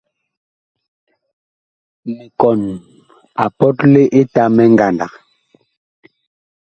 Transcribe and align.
Mikɔn 2.13 2.59
a 3.43 3.45
pɔtle 3.57 4.01
Etamɛ 4.19 4.63
ngandag. 4.73 5.13